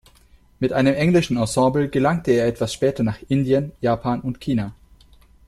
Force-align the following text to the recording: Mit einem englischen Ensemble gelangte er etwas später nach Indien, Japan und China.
Mit 0.59 0.73
einem 0.73 0.95
englischen 0.95 1.37
Ensemble 1.37 1.87
gelangte 1.87 2.31
er 2.31 2.47
etwas 2.47 2.73
später 2.73 3.03
nach 3.03 3.19
Indien, 3.29 3.71
Japan 3.81 4.19
und 4.21 4.39
China. 4.39 4.73